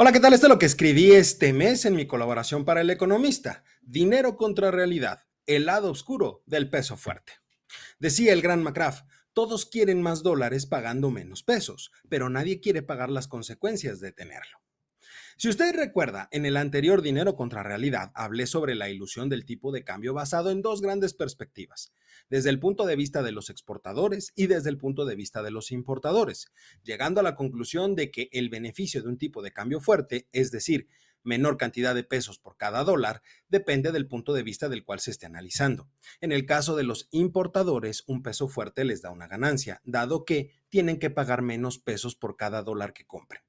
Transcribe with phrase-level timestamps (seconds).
[0.00, 0.32] Hola, ¿qué tal?
[0.32, 3.64] Esto es lo que escribí este mes en mi colaboración para El Economista.
[3.82, 7.32] Dinero contra realidad, el lado oscuro del peso fuerte.
[7.98, 13.10] Decía el gran McCraft, todos quieren más dólares pagando menos pesos, pero nadie quiere pagar
[13.10, 14.60] las consecuencias de tenerlo.
[15.40, 19.70] Si usted recuerda, en el anterior Dinero contra Realidad hablé sobre la ilusión del tipo
[19.70, 21.92] de cambio basado en dos grandes perspectivas,
[22.28, 25.52] desde el punto de vista de los exportadores y desde el punto de vista de
[25.52, 26.50] los importadores,
[26.82, 30.50] llegando a la conclusión de que el beneficio de un tipo de cambio fuerte, es
[30.50, 30.88] decir,
[31.22, 35.12] menor cantidad de pesos por cada dólar, depende del punto de vista del cual se
[35.12, 35.88] esté analizando.
[36.20, 40.50] En el caso de los importadores, un peso fuerte les da una ganancia, dado que
[40.68, 43.47] tienen que pagar menos pesos por cada dólar que compren.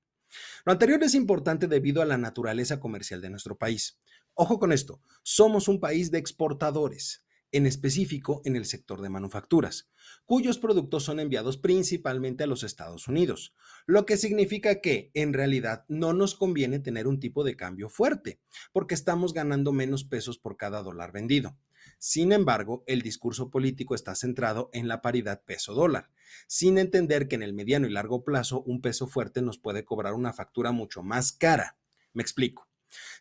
[0.65, 3.99] Lo anterior es importante debido a la naturaleza comercial de nuestro país.
[4.33, 9.89] Ojo con esto, somos un país de exportadores, en específico en el sector de manufacturas,
[10.25, 13.53] cuyos productos son enviados principalmente a los Estados Unidos,
[13.85, 18.39] lo que significa que en realidad no nos conviene tener un tipo de cambio fuerte,
[18.71, 21.57] porque estamos ganando menos pesos por cada dólar vendido.
[21.99, 26.09] Sin embargo, el discurso político está centrado en la paridad peso-dólar,
[26.47, 30.13] sin entender que en el mediano y largo plazo un peso fuerte nos puede cobrar
[30.13, 31.77] una factura mucho más cara.
[32.13, 32.69] Me explico.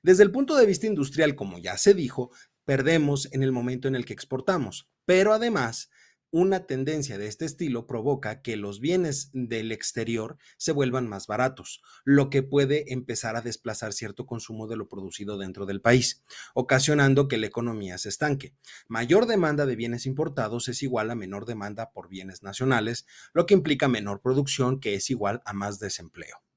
[0.03, 2.31] Desde el punto de vista industrial, como ya se dijo,
[2.65, 5.91] perdemos en el momento en el que exportamos, pero además
[6.31, 11.83] una tendencia de este estilo provoca que los bienes del exterior se vuelvan más baratos,
[12.05, 16.23] lo que puede empezar a desplazar cierto consumo de lo producido dentro del país,
[16.55, 18.55] ocasionando que la economía se estanque.
[18.89, 23.55] Mayor demanda de bienes importados es igual a menor demanda por bienes nacionales, lo que
[23.55, 26.48] implica menor producción, que es igual a más desempleo.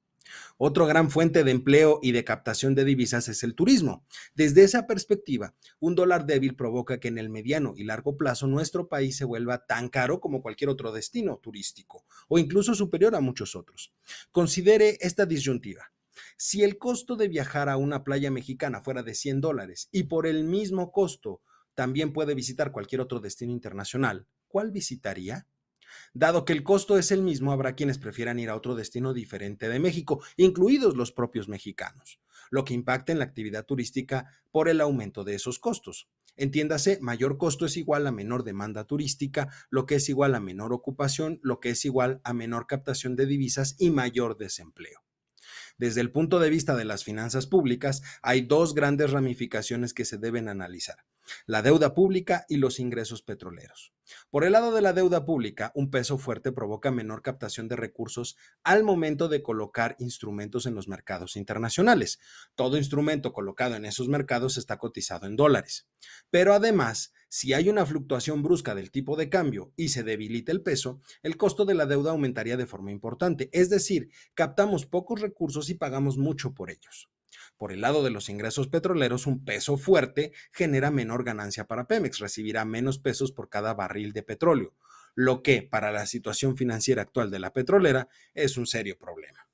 [0.57, 4.05] Otra gran fuente de empleo y de captación de divisas es el turismo.
[4.35, 8.87] Desde esa perspectiva, un dólar débil provoca que en el mediano y largo plazo nuestro
[8.87, 13.55] país se vuelva tan caro como cualquier otro destino turístico o incluso superior a muchos
[13.55, 13.93] otros.
[14.31, 15.91] Considere esta disyuntiva.
[16.37, 20.27] Si el costo de viajar a una playa mexicana fuera de 100 dólares y por
[20.27, 21.41] el mismo costo
[21.73, 25.47] también puede visitar cualquier otro destino internacional, ¿cuál visitaría?
[26.13, 29.69] Dado que el costo es el mismo, habrá quienes prefieran ir a otro destino diferente
[29.69, 32.19] de México, incluidos los propios mexicanos,
[32.49, 36.09] lo que impacta en la actividad turística por el aumento de esos costos.
[36.37, 40.73] Entiéndase, mayor costo es igual a menor demanda turística, lo que es igual a menor
[40.73, 45.01] ocupación, lo que es igual a menor captación de divisas y mayor desempleo.
[45.77, 50.17] Desde el punto de vista de las finanzas públicas, hay dos grandes ramificaciones que se
[50.17, 50.97] deben analizar
[51.45, 53.93] la deuda pública y los ingresos petroleros.
[54.29, 58.37] Por el lado de la deuda pública, un peso fuerte provoca menor captación de recursos
[58.63, 62.19] al momento de colocar instrumentos en los mercados internacionales.
[62.55, 65.87] Todo instrumento colocado en esos mercados está cotizado en dólares.
[66.29, 70.61] Pero además, si hay una fluctuación brusca del tipo de cambio y se debilita el
[70.61, 73.49] peso, el costo de la deuda aumentaría de forma importante.
[73.53, 77.09] Es decir, captamos pocos recursos y pagamos mucho por ellos.
[77.57, 82.19] Por el lado de los ingresos petroleros, un peso fuerte genera menor ganancia para Pemex,
[82.19, 84.73] recibirá menos pesos por cada barril de petróleo,
[85.15, 89.47] lo que para la situación financiera actual de la petrolera es un serio problema.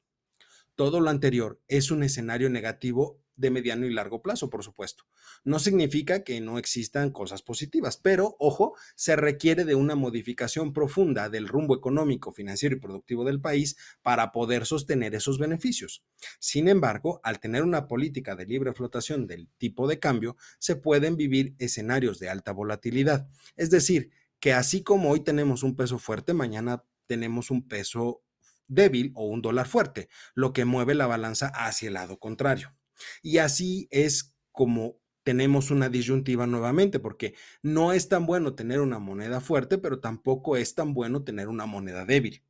[0.75, 5.05] Todo lo anterior es un escenario negativo de mediano y largo plazo, por supuesto.
[5.43, 11.29] No significa que no existan cosas positivas, pero, ojo, se requiere de una modificación profunda
[11.29, 16.03] del rumbo económico, financiero y productivo del país para poder sostener esos beneficios.
[16.39, 21.15] Sin embargo, al tener una política de libre flotación del tipo de cambio, se pueden
[21.15, 23.29] vivir escenarios de alta volatilidad.
[23.55, 24.09] Es decir,
[24.39, 28.23] que así como hoy tenemos un peso fuerte, mañana tenemos un peso
[28.67, 32.73] débil o un dólar fuerte, lo que mueve la balanza hacia el lado contrario.
[33.21, 38.97] Y así es como tenemos una disyuntiva nuevamente, porque no es tan bueno tener una
[38.97, 42.43] moneda fuerte, pero tampoco es tan bueno tener una moneda débil.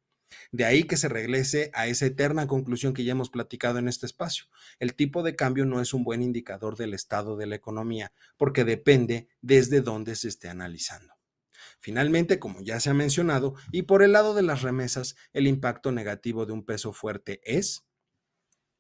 [0.52, 4.06] De ahí que se regrese a esa eterna conclusión que ya hemos platicado en este
[4.06, 4.46] espacio.
[4.78, 8.64] El tipo de cambio no es un buen indicador del estado de la economía, porque
[8.64, 11.16] depende desde dónde se esté analizando.
[11.79, 15.91] Finalmente, como ya se ha mencionado, y por el lado de las remesas, el impacto
[15.91, 17.86] negativo de un peso fuerte es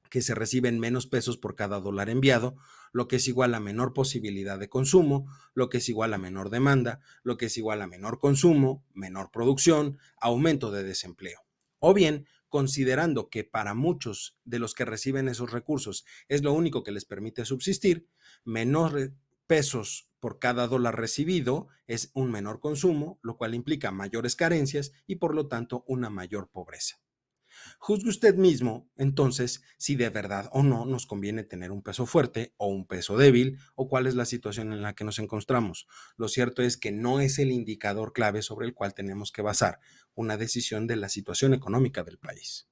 [0.09, 2.55] que se reciben menos pesos por cada dólar enviado,
[2.91, 6.49] lo que es igual a menor posibilidad de consumo, lo que es igual a menor
[6.49, 11.41] demanda, lo que es igual a menor consumo, menor producción, aumento de desempleo.
[11.79, 16.83] O bien, considerando que para muchos de los que reciben esos recursos es lo único
[16.83, 18.07] que les permite subsistir,
[18.43, 19.13] menor
[19.47, 25.15] pesos por cada dólar recibido es un menor consumo, lo cual implica mayores carencias y
[25.15, 26.99] por lo tanto una mayor pobreza.
[27.79, 32.53] Juzgue usted mismo, entonces, si de verdad o no nos conviene tener un peso fuerte
[32.57, 35.87] o un peso débil o cuál es la situación en la que nos encontramos.
[36.17, 39.79] Lo cierto es que no es el indicador clave sobre el cual tenemos que basar
[40.15, 42.67] una decisión de la situación económica del país.